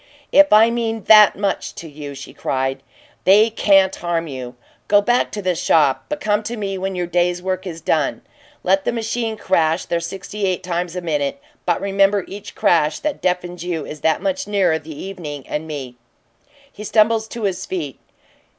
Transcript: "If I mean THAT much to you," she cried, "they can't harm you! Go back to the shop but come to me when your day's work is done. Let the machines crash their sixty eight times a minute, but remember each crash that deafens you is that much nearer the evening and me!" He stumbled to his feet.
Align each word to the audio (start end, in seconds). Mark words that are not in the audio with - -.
"If 0.31 0.51
I 0.51 0.71
mean 0.71 1.03
THAT 1.03 1.35
much 1.37 1.75
to 1.75 1.87
you," 1.87 2.15
she 2.15 2.33
cried, 2.33 2.81
"they 3.23 3.51
can't 3.51 3.95
harm 3.97 4.25
you! 4.25 4.55
Go 4.87 4.99
back 4.99 5.29
to 5.33 5.43
the 5.43 5.53
shop 5.53 6.05
but 6.09 6.19
come 6.19 6.41
to 6.41 6.57
me 6.57 6.75
when 6.75 6.95
your 6.95 7.05
day's 7.05 7.39
work 7.39 7.67
is 7.67 7.81
done. 7.81 8.23
Let 8.63 8.83
the 8.83 8.91
machines 8.91 9.39
crash 9.39 9.85
their 9.85 9.99
sixty 9.99 10.45
eight 10.47 10.63
times 10.63 10.95
a 10.95 11.01
minute, 11.01 11.39
but 11.67 11.79
remember 11.79 12.25
each 12.27 12.55
crash 12.55 12.97
that 12.97 13.21
deafens 13.21 13.63
you 13.63 13.85
is 13.85 14.01
that 14.01 14.23
much 14.23 14.47
nearer 14.47 14.79
the 14.79 14.99
evening 14.99 15.47
and 15.47 15.67
me!" 15.67 15.97
He 16.71 16.83
stumbled 16.83 17.29
to 17.29 17.43
his 17.43 17.67
feet. 17.67 17.99